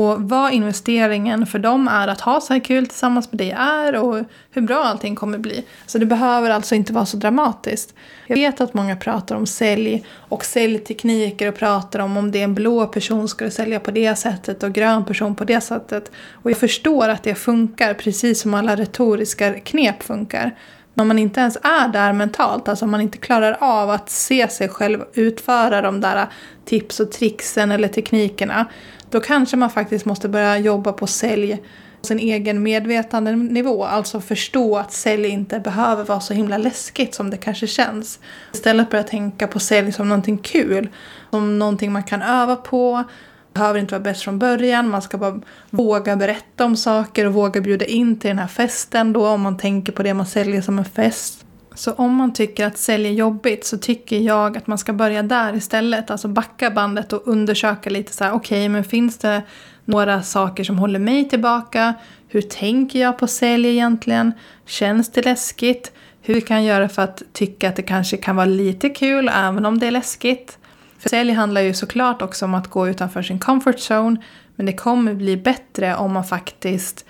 och 0.00 0.22
vad 0.22 0.52
investeringen 0.52 1.46
för 1.46 1.58
dem 1.58 1.88
är 1.88 2.08
att 2.08 2.20
ha 2.20 2.40
så 2.40 2.52
här 2.52 2.60
kul 2.60 2.86
tillsammans 2.86 3.32
med 3.32 3.38
dig 3.38 3.50
är 3.50 3.96
och 3.96 4.24
hur 4.50 4.62
bra 4.62 4.84
allting 4.84 5.16
kommer 5.16 5.38
bli. 5.38 5.64
Så 5.86 5.98
det 5.98 6.06
behöver 6.06 6.50
alltså 6.50 6.74
inte 6.74 6.92
vara 6.92 7.06
så 7.06 7.16
dramatiskt. 7.16 7.94
Jag 8.26 8.36
vet 8.36 8.60
att 8.60 8.74
många 8.74 8.96
pratar 8.96 9.36
om 9.36 9.46
sälj 9.46 10.04
och 10.14 10.44
säljtekniker 10.44 11.48
och 11.48 11.54
pratar 11.54 11.98
om 11.98 12.16
om 12.16 12.30
det 12.30 12.38
är 12.38 12.44
en 12.44 12.54
blå 12.54 12.86
person 12.86 13.28
ska 13.28 13.44
du 13.44 13.50
sälja 13.50 13.80
på 13.80 13.90
det 13.90 14.16
sättet 14.16 14.62
och 14.62 14.72
grön 14.72 15.04
person 15.04 15.34
på 15.34 15.44
det 15.44 15.60
sättet. 15.60 16.10
Och 16.32 16.50
jag 16.50 16.58
förstår 16.58 17.08
att 17.08 17.22
det 17.22 17.34
funkar 17.34 17.94
precis 17.94 18.40
som 18.40 18.54
alla 18.54 18.76
retoriska 18.76 19.52
knep 19.52 20.02
funkar. 20.02 20.56
Men 20.94 21.02
om 21.02 21.08
man 21.08 21.18
inte 21.18 21.40
ens 21.40 21.56
är 21.56 21.88
där 21.88 22.12
mentalt, 22.12 22.68
alltså 22.68 22.84
om 22.84 22.90
man 22.90 23.00
inte 23.00 23.18
klarar 23.18 23.56
av 23.60 23.90
att 23.90 24.10
se 24.10 24.48
sig 24.48 24.68
själv 24.68 25.04
utföra 25.14 25.82
de 25.82 26.00
där 26.00 26.26
tips 26.64 27.00
och 27.00 27.12
tricksen 27.12 27.70
eller 27.70 27.88
teknikerna 27.88 28.66
då 29.10 29.20
kanske 29.20 29.56
man 29.56 29.70
faktiskt 29.70 30.04
måste 30.04 30.28
börja 30.28 30.58
jobba 30.58 30.92
på 30.92 31.06
sälj 31.06 31.62
på 32.00 32.06
sin 32.06 32.18
egen 32.18 32.62
medvetandenivå. 32.62 33.84
Alltså 33.84 34.20
förstå 34.20 34.76
att 34.76 34.92
sälj 34.92 35.28
inte 35.28 35.60
behöver 35.60 36.04
vara 36.04 36.20
så 36.20 36.34
himla 36.34 36.58
läskigt 36.58 37.14
som 37.14 37.30
det 37.30 37.36
kanske 37.36 37.66
känns. 37.66 38.18
Istället 38.52 38.90
börja 38.90 39.04
tänka 39.04 39.46
på 39.46 39.58
sälj 39.58 39.92
som 39.92 40.08
någonting 40.08 40.38
kul. 40.38 40.88
Som 41.30 41.58
någonting 41.58 41.92
man 41.92 42.02
kan 42.02 42.22
öva 42.22 42.56
på. 42.56 43.04
Det 43.52 43.54
behöver 43.54 43.80
inte 43.80 43.94
vara 43.94 44.02
bäst 44.02 44.22
från 44.22 44.38
början. 44.38 44.88
Man 44.88 45.02
ska 45.02 45.18
bara 45.18 45.40
våga 45.70 46.16
berätta 46.16 46.64
om 46.64 46.76
saker 46.76 47.26
och 47.26 47.34
våga 47.34 47.60
bjuda 47.60 47.84
in 47.84 48.18
till 48.18 48.28
den 48.28 48.38
här 48.38 48.46
festen 48.46 49.12
då 49.12 49.28
om 49.28 49.40
man 49.40 49.56
tänker 49.56 49.92
på 49.92 50.02
det 50.02 50.14
man 50.14 50.26
säljer 50.26 50.60
som 50.62 50.78
en 50.78 50.84
fest. 50.84 51.46
Så 51.74 51.92
om 51.92 52.14
man 52.14 52.32
tycker 52.32 52.66
att 52.66 52.78
sälj 52.78 53.06
är 53.08 53.12
jobbigt 53.12 53.66
så 53.66 53.78
tycker 53.78 54.18
jag 54.18 54.56
att 54.56 54.66
man 54.66 54.78
ska 54.78 54.92
börja 54.92 55.22
där 55.22 55.56
istället. 55.56 56.10
Alltså 56.10 56.28
backa 56.28 56.70
bandet 56.70 57.12
och 57.12 57.28
undersöka 57.28 57.90
lite 57.90 58.12
så 58.12 58.24
här, 58.24 58.32
okej 58.32 58.58
okay, 58.58 58.68
men 58.68 58.84
finns 58.84 59.18
det 59.18 59.42
några 59.84 60.22
saker 60.22 60.64
som 60.64 60.78
håller 60.78 60.98
mig 60.98 61.28
tillbaka? 61.28 61.94
Hur 62.28 62.42
tänker 62.42 63.00
jag 63.00 63.18
på 63.18 63.26
sälj 63.26 63.68
egentligen? 63.68 64.32
Känns 64.66 65.12
det 65.12 65.24
läskigt? 65.24 65.92
Hur 66.22 66.40
kan 66.40 66.64
jag 66.64 66.76
göra 66.76 66.88
för 66.88 67.02
att 67.02 67.22
tycka 67.32 67.68
att 67.68 67.76
det 67.76 67.82
kanske 67.82 68.16
kan 68.16 68.36
vara 68.36 68.46
lite 68.46 68.88
kul 68.88 69.30
även 69.34 69.66
om 69.66 69.78
det 69.78 69.86
är 69.86 69.90
läskigt? 69.90 70.58
För 70.98 71.08
sälj 71.08 71.32
handlar 71.32 71.60
ju 71.60 71.74
såklart 71.74 72.22
också 72.22 72.44
om 72.44 72.54
att 72.54 72.66
gå 72.66 72.88
utanför 72.88 73.22
sin 73.22 73.38
comfort 73.38 73.90
zone. 73.90 74.16
Men 74.56 74.66
det 74.66 74.72
kommer 74.72 75.14
bli 75.14 75.36
bättre 75.36 75.96
om 75.96 76.12
man 76.12 76.24
faktiskt 76.24 77.04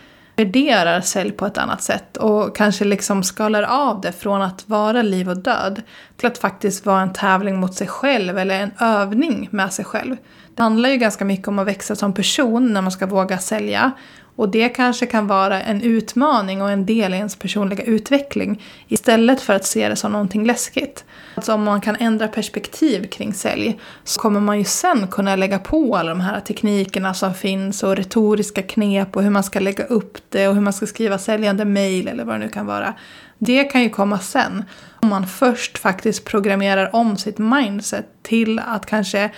värderar 0.45 1.01
sälj 1.01 1.33
på 1.33 1.47
ett 1.47 1.59
annat 1.59 1.83
sätt 1.83 2.17
och 2.17 2.57
kanske 2.57 2.85
liksom 2.85 3.23
skalar 3.23 3.63
av 3.63 4.01
det 4.01 4.13
från 4.13 4.43
att 4.43 4.69
vara 4.69 5.03
liv 5.03 5.29
och 5.31 5.37
död 5.37 5.83
till 6.17 6.27
att 6.27 6.39
faktiskt 6.39 6.87
vara 6.87 7.01
en 7.01 7.13
tävling 7.13 7.61
mot 7.61 7.75
sig 7.75 7.87
själv 7.87 8.39
eller 8.39 8.61
en 8.61 8.73
övning 8.79 9.49
med 9.51 9.73
sig 9.73 9.85
själv. 9.85 10.17
Det 10.61 10.65
handlar 10.65 10.89
ju 10.89 10.97
ganska 10.97 11.25
mycket 11.25 11.49
om 11.49 11.59
att 11.59 11.67
växa 11.67 11.97
som 11.97 12.15
person 12.15 12.73
när 12.73 12.83
man 12.83 12.93
ska 12.93 13.07
våga 13.07 13.39
sälja 13.39 13.93
och 14.37 14.49
det 14.49 14.69
kanske 14.69 15.07
kan 15.07 15.27
vara 15.27 15.63
en 15.63 15.83
utmaning 15.83 16.63
och 16.63 16.71
en 16.71 16.87
del 16.87 17.15
i 17.15 17.17
ens 17.17 17.37
personliga 17.37 17.85
utveckling 17.85 18.63
istället 18.89 19.41
för 19.41 19.55
att 19.55 19.65
se 19.65 19.89
det 19.89 19.97
som 19.97 20.13
någonting 20.13 20.47
läskigt. 20.47 21.05
Alltså 21.35 21.53
om 21.53 21.63
man 21.63 21.81
kan 21.81 21.97
ändra 21.97 22.29
perspektiv 22.29 23.07
kring 23.09 23.35
sälj 23.35 23.81
så 24.05 24.21
kommer 24.21 24.41
man 24.41 24.59
ju 24.59 24.65
sen 24.65 25.07
kunna 25.09 25.37
lägga 25.37 25.59
på 25.59 25.97
alla 25.97 26.09
de 26.09 26.21
här 26.21 26.41
teknikerna 26.41 27.15
som 27.15 27.35
finns 27.35 27.83
och 27.83 27.97
retoriska 27.97 28.63
knep 28.63 29.17
och 29.17 29.23
hur 29.23 29.31
man 29.31 29.45
ska 29.45 29.61
lägga 29.61 29.85
upp 29.85 30.19
det 30.29 30.49
och 30.49 30.55
hur 30.55 30.63
man 30.63 30.73
ska 30.73 30.87
skriva 30.87 31.19
säljande 31.19 31.65
mejl 31.65 32.09
eller 32.09 32.25
vad 32.25 32.35
det 32.35 32.39
nu 32.39 32.49
kan 32.49 32.67
vara. 32.67 32.95
Det 33.39 33.65
kan 33.65 33.83
ju 33.83 33.91
komma 33.91 34.19
sen. 34.19 34.65
Om 35.03 35.09
man 35.09 35.27
först 35.27 35.79
faktiskt 35.79 36.25
programmerar 36.25 36.97
om 36.97 37.17
sitt 37.17 37.39
mindset 37.39 38.07
till 38.23 38.59
att 38.59 38.87
kanske, 38.87 39.31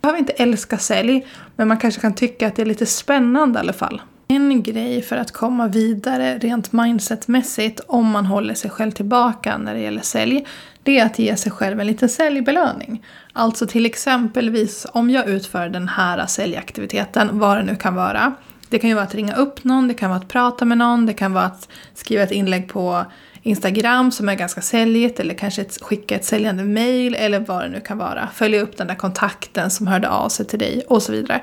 behöver 0.00 0.18
inte 0.18 0.32
älska 0.32 0.78
sälj, 0.78 1.26
men 1.56 1.68
man 1.68 1.78
kanske 1.78 2.00
kan 2.00 2.14
tycka 2.14 2.46
att 2.46 2.56
det 2.56 2.62
är 2.62 2.66
lite 2.66 2.86
spännande 2.86 3.58
i 3.58 3.60
alla 3.60 3.72
fall. 3.72 4.02
En 4.28 4.62
grej 4.62 5.02
för 5.02 5.16
att 5.16 5.32
komma 5.32 5.68
vidare 5.68 6.38
rent 6.38 6.72
mindsetmässigt 6.72 7.80
om 7.86 8.10
man 8.10 8.26
håller 8.26 8.54
sig 8.54 8.70
själv 8.70 8.90
tillbaka 8.90 9.58
när 9.58 9.74
det 9.74 9.80
gäller 9.80 10.02
sälj, 10.02 10.46
det 10.82 10.98
är 10.98 11.06
att 11.06 11.18
ge 11.18 11.36
sig 11.36 11.52
själv 11.52 11.80
en 11.80 11.86
liten 11.86 12.08
säljbelöning. 12.08 13.04
Alltså 13.32 13.66
till 13.66 13.86
exempelvis 13.86 14.86
om 14.92 15.10
jag 15.10 15.28
utför 15.28 15.68
den 15.68 15.88
här 15.88 16.26
säljaktiviteten, 16.26 17.38
vad 17.38 17.56
det 17.56 17.62
nu 17.62 17.76
kan 17.76 17.94
vara. 17.94 18.34
Det 18.68 18.78
kan 18.78 18.90
ju 18.90 18.94
vara 18.94 19.04
att 19.04 19.14
ringa 19.14 19.34
upp 19.34 19.64
någon, 19.64 19.88
det 19.88 19.94
kan 19.94 20.10
vara 20.10 20.20
att 20.20 20.28
prata 20.28 20.64
med 20.64 20.78
någon, 20.78 21.06
det 21.06 21.12
kan 21.12 21.32
vara 21.32 21.44
att 21.44 21.68
skriva 21.94 22.22
ett 22.22 22.32
inlägg 22.32 22.68
på 22.68 23.04
Instagram 23.42 24.12
som 24.12 24.28
är 24.28 24.34
ganska 24.34 24.60
säljigt 24.60 25.20
eller 25.20 25.34
kanske 25.34 25.62
ett, 25.62 25.82
skicka 25.82 26.14
ett 26.14 26.24
säljande 26.24 26.64
mail 26.64 27.14
eller 27.14 27.40
vad 27.40 27.62
det 27.62 27.68
nu 27.68 27.80
kan 27.80 27.98
vara. 27.98 28.28
Följa 28.34 28.62
upp 28.62 28.76
den 28.76 28.86
där 28.86 28.94
kontakten 28.94 29.70
som 29.70 29.86
hörde 29.86 30.08
av 30.08 30.28
sig 30.28 30.46
till 30.46 30.58
dig 30.58 30.82
och 30.88 31.02
så 31.02 31.12
vidare. 31.12 31.42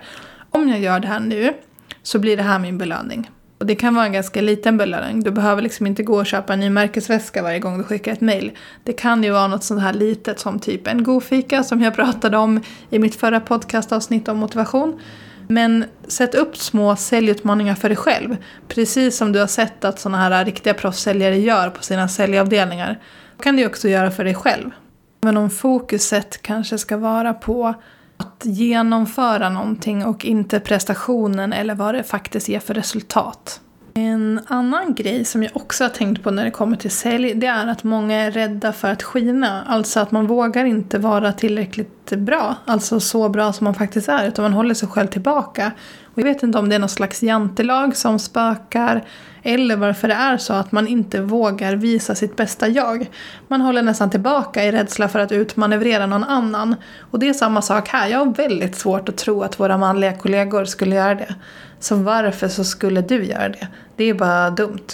Om 0.50 0.70
jag 0.70 0.80
gör 0.80 1.00
det 1.00 1.08
här 1.08 1.20
nu 1.20 1.54
så 2.04 2.20
blir 2.20 2.38
det 2.38 2.44
här 2.44 2.60
min 2.60 2.78
belöning. 2.78 3.30
Och 3.58 3.66
det 3.66 3.76
kan 3.76 3.96
vara 3.96 4.06
en 4.06 4.14
ganska 4.14 4.42
liten 4.42 4.78
belöning. 4.78 5.24
Du 5.24 5.32
behöver 5.32 5.62
liksom 5.62 5.88
inte 5.88 6.04
gå 6.04 6.18
och 6.18 6.26
köpa 6.26 6.54
en 6.54 6.60
ny 6.60 6.70
märkesväska 6.70 7.44
varje 7.44 7.60
gång 7.60 7.78
du 7.78 7.84
skickar 7.84 8.12
ett 8.12 8.22
mail. 8.22 8.52
Det 8.84 8.94
kan 8.94 9.24
ju 9.24 9.32
vara 9.32 9.48
något 9.48 9.64
sånt 9.64 9.82
här 9.82 9.94
litet 9.94 10.40
som 10.40 10.60
typ 10.60 10.88
en 10.88 11.04
god 11.04 11.24
fika 11.24 11.64
som 11.64 11.82
jag 11.82 11.96
pratade 11.96 12.38
om 12.38 12.62
i 12.90 13.00
mitt 13.00 13.16
förra 13.16 13.40
podcastavsnitt 13.40 14.28
om 14.28 14.38
motivation. 14.38 15.00
Men 15.48 15.86
sätt 16.08 16.36
upp 16.36 16.58
små 16.58 16.96
säljutmaningar 16.96 17.76
för 17.76 17.90
dig 17.90 17.96
själv. 17.96 18.38
Precis 18.68 19.18
som 19.18 19.32
du 19.32 19.40
har 19.40 19.48
sett 19.48 19.86
att 19.86 20.00
sådana 20.00 20.18
här 20.18 20.46
riktiga 20.46 20.74
proffssäljare 20.74 21.38
gör 21.38 21.70
på 21.70 21.84
sina 21.84 22.08
säljavdelningar. 22.08 23.00
Det 23.38 23.44
kan 23.44 23.56
du 23.56 23.66
också 23.66 23.88
göra 23.88 24.12
för 24.12 24.24
dig 24.24 24.36
själv. 24.36 24.72
Men 25.22 25.38
om 25.38 25.50
fokuset 25.50 26.42
kanske 26.42 26.78
ska 26.78 26.98
vara 26.98 27.34
på 27.34 27.74
att 28.18 28.42
genomföra 28.44 29.50
någonting 29.50 30.06
och 30.06 30.26
inte 30.26 30.60
prestationen 30.60 31.54
eller 31.54 31.76
vad 31.76 31.96
det 31.96 32.04
faktiskt 32.04 32.50
ger 32.50 32.60
för 32.60 32.74
resultat. 32.74 33.62
En 34.00 34.40
annan 34.48 34.96
grej 34.96 35.26
som 35.26 35.44
jag 35.44 35.52
också 35.56 35.84
har 35.84 35.90
tänkt 35.90 36.24
på 36.24 36.32
när 36.32 36.46
det 36.46 36.52
kommer 36.52 36.78
till 36.78 36.92
sälj, 36.92 37.34
det 37.34 37.48
är 37.48 37.68
att 37.68 37.84
många 37.84 38.16
är 38.16 38.32
rädda 38.32 38.74
för 38.74 38.92
att 38.92 39.04
skina. 39.04 39.64
Alltså 39.64 40.00
att 40.00 40.12
man 40.12 40.28
vågar 40.28 40.66
inte 40.66 40.98
vara 40.98 41.32
tillräckligt 41.32 42.10
bra, 42.10 42.56
alltså 42.66 43.00
så 43.00 43.30
bra 43.30 43.54
som 43.54 43.66
man 43.66 43.76
faktiskt 43.76 44.10
är, 44.10 44.28
utan 44.28 44.44
man 44.44 44.54
håller 44.54 44.74
sig 44.74 44.90
själv 44.90 45.08
tillbaka. 45.08 45.72
Och 46.04 46.20
jag 46.20 46.24
vet 46.24 46.44
inte 46.44 46.58
om 46.58 46.70
det 46.70 46.76
är 46.76 46.80
någon 46.80 46.90
slags 46.90 47.24
jantelag 47.24 47.96
som 47.96 48.20
spökar, 48.20 49.06
eller 49.48 49.76
varför 49.76 50.08
det 50.08 50.14
är 50.14 50.38
så 50.38 50.54
att 50.54 50.72
man 50.72 50.88
inte 50.88 51.22
vågar 51.22 51.76
visa 51.76 52.16
sitt 52.16 52.36
bästa 52.36 52.68
jag. 52.68 53.10
Man 53.48 53.62
håller 53.62 53.82
nästan 53.82 54.10
tillbaka 54.10 54.64
i 54.64 54.72
rädsla 54.72 55.08
för 55.08 55.20
att 55.20 55.32
utmanövrera 55.32 56.06
någon 56.06 56.24
annan. 56.24 56.76
Och 57.12 57.20
det 57.20 57.30
är 57.30 57.34
samma 57.34 57.62
sak 57.62 57.88
här, 57.88 58.08
jag 58.08 58.20
har 58.20 58.34
väldigt 58.34 58.76
svårt 58.76 59.10
att 59.10 59.18
tro 59.18 59.44
att 59.44 59.60
våra 59.60 59.78
manliga 59.78 60.14
kollegor 60.14 60.66
skulle 60.66 60.96
göra 60.96 61.16
det. 61.16 61.36
Så 61.80 61.96
varför 61.96 62.48
så 62.48 62.64
skulle 62.64 63.02
du 63.02 63.26
göra 63.26 63.50
det? 63.50 63.68
Det 63.96 64.04
är 64.04 64.14
bara 64.14 64.50
dumt. 64.50 64.88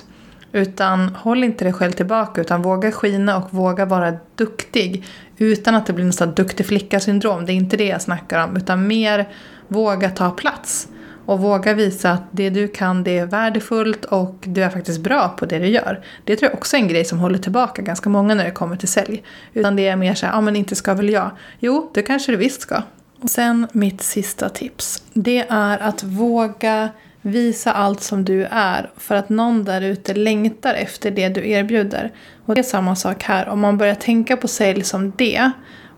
Utan 0.51 1.15
håll 1.15 1.43
inte 1.43 1.65
dig 1.65 1.73
själv 1.73 1.91
tillbaka 1.91 2.41
utan 2.41 2.61
våga 2.61 2.91
skina 2.91 3.37
och 3.37 3.53
våga 3.53 3.85
vara 3.85 4.13
duktig. 4.35 5.05
Utan 5.37 5.75
att 5.75 5.85
det 5.85 5.93
blir 5.93 6.05
något 6.05 6.35
duktig 6.35 6.65
flicka-syndrom. 6.65 7.45
Det 7.45 7.51
är 7.51 7.55
inte 7.55 7.77
det 7.77 7.87
jag 7.87 8.01
snackar 8.01 8.43
om. 8.43 8.57
Utan 8.57 8.87
mer 8.87 9.29
våga 9.67 10.09
ta 10.09 10.29
plats. 10.29 10.87
Och 11.25 11.39
våga 11.39 11.73
visa 11.73 12.11
att 12.11 12.23
det 12.31 12.49
du 12.49 12.67
kan 12.67 13.03
det 13.03 13.17
är 13.17 13.25
värdefullt 13.25 14.05
och 14.05 14.35
du 14.43 14.63
är 14.63 14.69
faktiskt 14.69 15.01
bra 15.01 15.29
på 15.29 15.45
det 15.45 15.59
du 15.59 15.67
gör. 15.67 16.03
Det 16.23 16.35
tror 16.35 16.51
jag 16.51 16.57
också 16.57 16.75
är 16.77 16.81
en 16.81 16.87
grej 16.87 17.05
som 17.05 17.19
håller 17.19 17.37
tillbaka 17.37 17.81
ganska 17.81 18.09
många 18.09 18.35
när 18.35 18.45
det 18.45 18.51
kommer 18.51 18.75
till 18.75 18.87
sälj. 18.87 19.23
Utan 19.53 19.75
det 19.75 19.87
är 19.87 19.95
mer 19.95 20.13
så 20.13 20.25
här, 20.25 20.33
ja 20.33 20.41
men 20.41 20.55
inte 20.55 20.75
ska 20.75 20.93
väl 20.93 21.09
jag. 21.09 21.31
Jo, 21.59 21.91
det 21.93 22.01
kanske 22.01 22.31
du 22.31 22.37
visst 22.37 22.61
ska. 22.61 22.81
Och 23.21 23.29
sen 23.29 23.67
mitt 23.71 24.01
sista 24.01 24.49
tips. 24.49 25.03
Det 25.13 25.45
är 25.49 25.77
att 25.77 26.03
våga 26.03 26.89
visa 27.21 27.71
allt 27.71 28.01
som 28.01 28.25
du 28.25 28.43
är 28.51 28.89
för 28.97 29.15
att 29.15 29.29
någon 29.29 29.63
där 29.63 29.81
ute 29.81 30.13
längtar 30.13 30.73
efter 30.73 31.11
det 31.11 31.29
du 31.29 31.49
erbjuder. 31.49 32.11
Och 32.45 32.55
det 32.55 32.61
är 32.61 32.63
samma 32.63 32.95
sak 32.95 33.23
här. 33.23 33.49
Om 33.49 33.59
man 33.59 33.77
börjar 33.77 33.95
tänka 33.95 34.37
på 34.37 34.47
sälj 34.47 34.83
som 34.83 35.13
det 35.17 35.51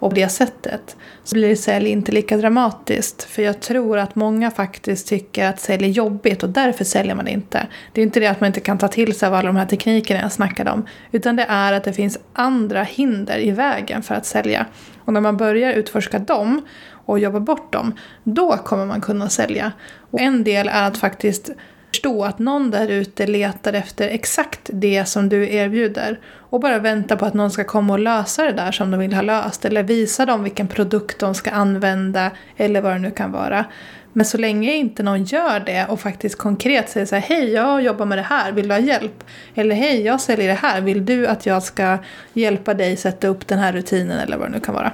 och 0.03 0.09
på 0.09 0.15
det 0.15 0.29
sättet 0.29 0.95
så 1.23 1.35
blir 1.35 1.55
sälj 1.55 1.89
inte 1.89 2.11
lika 2.11 2.37
dramatiskt. 2.37 3.23
För 3.23 3.41
jag 3.41 3.59
tror 3.59 3.97
att 3.97 4.15
många 4.15 4.51
faktiskt 4.51 5.07
tycker 5.07 5.47
att 5.49 5.59
sälj 5.59 5.85
är 5.85 5.89
jobbigt 5.89 6.43
och 6.43 6.49
därför 6.49 6.83
säljer 6.85 7.15
man 7.15 7.27
inte. 7.27 7.67
Det 7.93 8.01
är 8.01 8.05
inte 8.05 8.19
det 8.19 8.27
att 8.27 8.39
man 8.39 8.47
inte 8.47 8.59
kan 8.59 8.77
ta 8.77 8.87
till 8.87 9.15
sig 9.15 9.27
av 9.27 9.33
alla 9.33 9.47
de 9.47 9.55
här 9.55 9.65
teknikerna 9.65 10.21
jag 10.21 10.31
snackade 10.31 10.71
om. 10.71 10.85
Utan 11.11 11.35
det 11.35 11.45
är 11.49 11.73
att 11.73 11.83
det 11.83 11.93
finns 11.93 12.19
andra 12.33 12.83
hinder 12.83 13.39
i 13.39 13.51
vägen 13.51 14.03
för 14.03 14.15
att 14.15 14.25
sälja. 14.25 14.65
Och 15.05 15.13
när 15.13 15.21
man 15.21 15.37
börjar 15.37 15.73
utforska 15.73 16.19
dem 16.19 16.65
och 17.05 17.19
jobba 17.19 17.39
bort 17.39 17.73
dem, 17.73 17.93
då 18.23 18.57
kommer 18.57 18.85
man 18.85 19.01
kunna 19.01 19.29
sälja. 19.29 19.71
Och 20.11 20.19
en 20.19 20.43
del 20.43 20.67
är 20.67 20.87
att 20.87 20.97
faktiskt 20.97 21.49
förstå 21.93 22.23
att 22.23 22.39
någon 22.39 22.71
där 22.71 22.87
ute 22.87 23.27
letar 23.27 23.73
efter 23.73 24.07
exakt 24.07 24.69
det 24.73 25.05
som 25.05 25.29
du 25.29 25.49
erbjuder 25.53 26.19
och 26.37 26.59
bara 26.59 26.79
väntar 26.79 27.15
på 27.15 27.25
att 27.25 27.33
någon 27.33 27.51
ska 27.51 27.63
komma 27.63 27.93
och 27.93 27.99
lösa 27.99 28.45
det 28.45 28.51
där 28.51 28.71
som 28.71 28.91
de 28.91 28.99
vill 28.99 29.13
ha 29.13 29.21
löst 29.21 29.65
eller 29.65 29.83
visa 29.83 30.25
dem 30.25 30.43
vilken 30.43 30.67
produkt 30.67 31.19
de 31.19 31.35
ska 31.35 31.51
använda 31.51 32.31
eller 32.57 32.81
vad 32.81 32.91
det 32.91 32.99
nu 32.99 33.11
kan 33.11 33.31
vara. 33.31 33.65
Men 34.13 34.25
så 34.25 34.37
länge 34.37 34.73
inte 34.73 35.03
någon 35.03 35.23
gör 35.23 35.59
det 35.59 35.85
och 35.89 35.99
faktiskt 35.99 36.37
konkret 36.37 36.89
säger 36.89 37.05
så 37.05 37.15
här, 37.15 37.21
hej 37.21 37.51
jag 37.51 37.81
jobbar 37.81 38.05
med 38.05 38.17
det 38.17 38.21
här, 38.21 38.51
vill 38.51 38.67
du 38.67 38.73
ha 38.73 38.79
hjälp? 38.79 39.23
Eller 39.55 39.75
hej 39.75 40.01
jag 40.01 40.21
säljer 40.21 40.47
det 40.47 40.53
här, 40.53 40.81
vill 40.81 41.05
du 41.05 41.27
att 41.27 41.45
jag 41.45 41.63
ska 41.63 41.97
hjälpa 42.33 42.73
dig 42.73 42.97
sätta 42.97 43.27
upp 43.27 43.47
den 43.47 43.59
här 43.59 43.73
rutinen 43.73 44.19
eller 44.19 44.37
vad 44.37 44.47
det 44.47 44.51
nu 44.51 44.59
kan 44.59 44.75
vara 44.75 44.91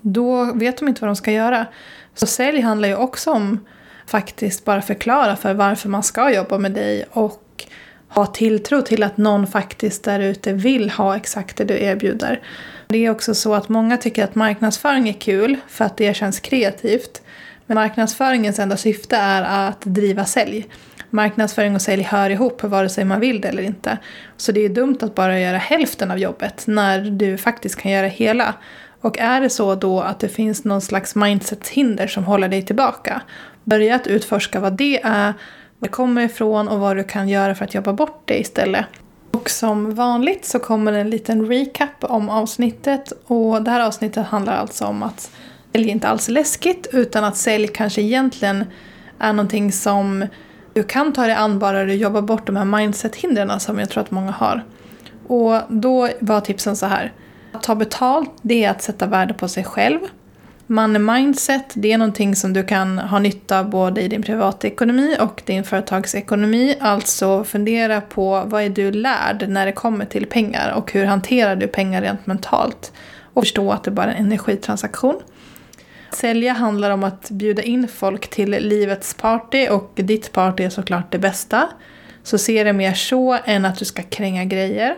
då 0.00 0.52
vet 0.52 0.78
de 0.78 0.88
inte 0.88 1.00
vad 1.00 1.08
de 1.08 1.16
ska 1.16 1.32
göra. 1.32 1.66
Så 2.14 2.26
sälj 2.26 2.60
handlar 2.60 2.88
ju 2.88 2.96
också 2.96 3.30
om 3.30 3.64
faktiskt 4.10 4.64
bara 4.64 4.82
förklara 4.82 5.36
för 5.36 5.54
varför 5.54 5.88
man 5.88 6.02
ska 6.02 6.34
jobba 6.34 6.58
med 6.58 6.72
dig 6.72 7.04
och 7.10 7.64
ha 8.08 8.26
tilltro 8.26 8.82
till 8.82 9.02
att 9.02 9.16
någon 9.16 9.46
faktiskt 9.46 10.04
där 10.04 10.20
ute 10.20 10.52
vill 10.52 10.90
ha 10.90 11.16
exakt 11.16 11.56
det 11.56 11.64
du 11.64 11.78
erbjuder. 11.78 12.40
Det 12.88 13.06
är 13.06 13.10
också 13.10 13.34
så 13.34 13.54
att 13.54 13.68
många 13.68 13.96
tycker 13.96 14.24
att 14.24 14.34
marknadsföring 14.34 15.08
är 15.08 15.12
kul 15.12 15.56
för 15.68 15.84
att 15.84 15.96
det 15.96 16.16
känns 16.16 16.40
kreativt. 16.40 17.22
Men 17.66 17.74
marknadsföringens 17.74 18.58
enda 18.58 18.76
syfte 18.76 19.16
är 19.16 19.68
att 19.68 19.80
driva 19.80 20.24
sälj. 20.24 20.66
Marknadsföring 21.10 21.74
och 21.74 21.82
sälj 21.82 22.02
hör 22.02 22.30
ihop 22.30 22.62
vare 22.62 22.88
sig 22.88 23.04
man 23.04 23.20
vill 23.20 23.40
det 23.40 23.48
eller 23.48 23.62
inte. 23.62 23.98
Så 24.36 24.52
det 24.52 24.64
är 24.64 24.68
dumt 24.68 24.98
att 25.00 25.14
bara 25.14 25.40
göra 25.40 25.58
hälften 25.58 26.10
av 26.10 26.18
jobbet 26.18 26.64
när 26.66 27.00
du 27.00 27.38
faktiskt 27.38 27.76
kan 27.76 27.92
göra 27.92 28.06
hela. 28.06 28.54
Och 29.00 29.18
är 29.18 29.40
det 29.40 29.50
så 29.50 29.74
då 29.74 30.00
att 30.00 30.20
det 30.20 30.28
finns 30.28 30.64
någon 30.64 30.80
slags 30.80 31.14
mindset-hinder 31.14 32.06
som 32.06 32.24
håller 32.24 32.48
dig 32.48 32.62
tillbaka, 32.62 33.22
börja 33.64 33.94
att 33.94 34.06
utforska 34.06 34.60
vad 34.60 34.72
det 34.72 35.00
är, 35.02 35.34
var 35.78 35.88
det 35.88 35.88
kommer 35.88 36.22
ifrån 36.22 36.68
och 36.68 36.80
vad 36.80 36.96
du 36.96 37.04
kan 37.04 37.28
göra 37.28 37.54
för 37.54 37.64
att 37.64 37.74
jobba 37.74 37.92
bort 37.92 38.22
det 38.24 38.40
istället. 38.40 38.84
Och 39.30 39.50
som 39.50 39.94
vanligt 39.94 40.44
så 40.44 40.58
kommer 40.58 40.92
en 40.92 41.10
liten 41.10 41.46
recap 41.46 42.04
om 42.04 42.28
avsnittet 42.28 43.12
och 43.26 43.62
det 43.62 43.70
här 43.70 43.86
avsnittet 43.86 44.26
handlar 44.26 44.56
alltså 44.56 44.84
om 44.84 45.02
att 45.02 45.30
sälj 45.72 45.88
inte 45.88 46.08
alls 46.08 46.28
är 46.28 46.32
läskigt 46.32 46.86
utan 46.92 47.24
att 47.24 47.36
sälj 47.36 47.68
kanske 47.68 48.02
egentligen 48.02 48.64
är 49.18 49.32
någonting 49.32 49.72
som 49.72 50.26
du 50.72 50.82
kan 50.82 51.12
ta 51.12 51.22
dig 51.22 51.34
an 51.34 51.58
bara 51.58 51.84
du 51.84 51.94
jobbar 51.94 52.22
bort 52.22 52.46
de 52.46 52.56
här 52.56 52.64
mindset-hindren 52.64 53.60
som 53.60 53.78
jag 53.78 53.90
tror 53.90 54.02
att 54.02 54.10
många 54.10 54.30
har. 54.30 54.64
Och 55.26 55.60
då 55.68 56.08
var 56.20 56.40
tipsen 56.40 56.76
så 56.76 56.86
här. 56.86 57.12
Att 57.52 57.62
ta 57.62 57.74
betalt, 57.74 58.30
det 58.42 58.64
är 58.64 58.70
att 58.70 58.82
sätta 58.82 59.06
värde 59.06 59.34
på 59.34 59.48
sig 59.48 59.64
själv. 59.64 59.98
Money 60.66 60.98
mindset, 60.98 61.72
det 61.74 61.92
är 61.92 61.98
någonting 61.98 62.36
som 62.36 62.52
du 62.52 62.64
kan 62.64 62.98
ha 62.98 63.18
nytta 63.18 63.58
av 63.58 63.70
både 63.70 64.00
i 64.00 64.08
din 64.08 64.22
privatekonomi 64.22 65.16
och 65.20 65.42
din 65.46 65.64
företagsekonomi. 65.64 66.76
Alltså 66.80 67.44
fundera 67.44 68.00
på 68.00 68.42
vad 68.46 68.62
är 68.62 68.68
du 68.68 68.92
lärd 68.92 69.48
när 69.48 69.66
det 69.66 69.72
kommer 69.72 70.04
till 70.04 70.26
pengar 70.26 70.72
och 70.76 70.92
hur 70.92 71.04
hanterar 71.04 71.56
du 71.56 71.66
pengar 71.66 72.02
rent 72.02 72.26
mentalt. 72.26 72.92
Och 73.34 73.42
förstå 73.42 73.72
att 73.72 73.84
det 73.84 73.90
bara 73.90 74.12
är 74.12 74.16
en 74.16 74.26
energitransaktion. 74.26 75.20
Sälja 76.12 76.52
handlar 76.52 76.90
om 76.90 77.04
att 77.04 77.30
bjuda 77.30 77.62
in 77.62 77.88
folk 77.88 78.30
till 78.30 78.50
livets 78.50 79.14
party 79.14 79.68
och 79.68 79.92
ditt 79.94 80.32
party 80.32 80.64
är 80.64 80.70
såklart 80.70 81.12
det 81.12 81.18
bästa. 81.18 81.68
Så 82.22 82.38
se 82.38 82.64
det 82.64 82.72
mer 82.72 82.94
så 82.94 83.38
än 83.44 83.64
att 83.64 83.78
du 83.78 83.84
ska 83.84 84.02
kränga 84.02 84.44
grejer. 84.44 84.96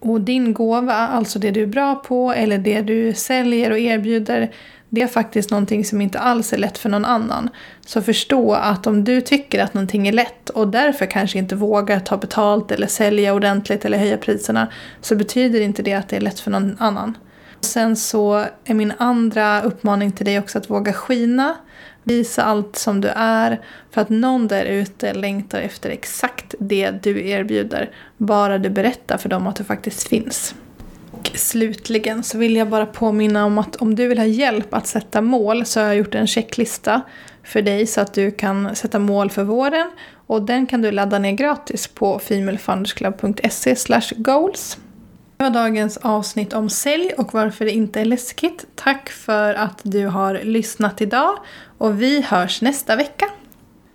Och 0.00 0.20
din 0.20 0.54
gåva, 0.54 0.94
alltså 0.94 1.38
det 1.38 1.50
du 1.50 1.62
är 1.62 1.66
bra 1.66 1.94
på 1.94 2.32
eller 2.32 2.58
det 2.58 2.82
du 2.82 3.14
säljer 3.14 3.70
och 3.70 3.78
erbjuder, 3.78 4.52
det 4.88 5.02
är 5.02 5.06
faktiskt 5.06 5.50
någonting 5.50 5.84
som 5.84 6.00
inte 6.00 6.18
alls 6.18 6.52
är 6.52 6.58
lätt 6.58 6.78
för 6.78 6.88
någon 6.88 7.04
annan. 7.04 7.50
Så 7.86 8.02
förstå 8.02 8.52
att 8.52 8.86
om 8.86 9.04
du 9.04 9.20
tycker 9.20 9.62
att 9.62 9.74
någonting 9.74 10.08
är 10.08 10.12
lätt 10.12 10.50
och 10.50 10.68
därför 10.68 11.06
kanske 11.06 11.38
inte 11.38 11.54
vågar 11.54 12.00
ta 12.00 12.16
betalt 12.16 12.72
eller 12.72 12.86
sälja 12.86 13.34
ordentligt 13.34 13.84
eller 13.84 13.98
höja 13.98 14.16
priserna 14.16 14.68
så 15.00 15.16
betyder 15.16 15.60
inte 15.60 15.82
det 15.82 15.94
att 15.94 16.08
det 16.08 16.16
är 16.16 16.20
lätt 16.20 16.40
för 16.40 16.50
någon 16.50 16.76
annan. 16.78 17.16
Sen 17.60 17.96
så 17.96 18.46
är 18.64 18.74
min 18.74 18.92
andra 18.98 19.62
uppmaning 19.62 20.12
till 20.12 20.26
dig 20.26 20.38
också 20.38 20.58
att 20.58 20.70
våga 20.70 20.92
skina. 20.92 21.56
Visa 22.04 22.42
allt 22.42 22.76
som 22.76 23.00
du 23.00 23.08
är 23.16 23.60
för 23.90 24.00
att 24.00 24.08
någon 24.08 24.48
där 24.48 24.64
ute 24.64 25.14
längtar 25.14 25.60
efter 25.60 25.90
exakt 25.90 26.54
det 26.58 26.90
du 26.90 27.28
erbjuder. 27.28 27.90
Bara 28.16 28.58
du 28.58 28.70
berättar 28.70 29.18
för 29.18 29.28
dem 29.28 29.46
att 29.46 29.56
du 29.56 29.64
faktiskt 29.64 30.08
finns. 30.08 30.54
Och 31.10 31.30
slutligen 31.34 32.22
så 32.22 32.38
vill 32.38 32.56
jag 32.56 32.68
bara 32.68 32.86
påminna 32.86 33.44
om 33.44 33.58
att 33.58 33.76
om 33.76 33.94
du 33.94 34.08
vill 34.08 34.18
ha 34.18 34.26
hjälp 34.26 34.74
att 34.74 34.86
sätta 34.86 35.20
mål 35.20 35.66
så 35.66 35.80
har 35.80 35.86
jag 35.86 35.96
gjort 35.96 36.14
en 36.14 36.26
checklista 36.26 37.00
för 37.42 37.62
dig 37.62 37.86
så 37.86 38.00
att 38.00 38.14
du 38.14 38.30
kan 38.30 38.76
sätta 38.76 38.98
mål 38.98 39.30
för 39.30 39.44
våren. 39.44 39.90
Och 40.26 40.42
den 40.42 40.66
kan 40.66 40.82
du 40.82 40.90
ladda 40.90 41.18
ner 41.18 41.32
gratis 41.32 41.88
på 41.88 42.18
femalefoundersclub.se 42.18 43.76
goals. 44.16 44.78
Det 45.40 45.44
var 45.44 45.50
dagens 45.50 45.96
avsnitt 45.96 46.52
om 46.52 46.70
sälj 46.70 47.12
och 47.18 47.34
varför 47.34 47.64
det 47.64 47.70
inte 47.70 48.00
är 48.00 48.04
läskigt. 48.04 48.66
Tack 48.74 49.08
för 49.08 49.54
att 49.54 49.80
du 49.82 50.06
har 50.06 50.40
lyssnat 50.44 51.00
idag 51.00 51.38
och 51.78 52.02
vi 52.02 52.22
hörs 52.22 52.62
nästa 52.62 52.96
vecka. 52.96 53.26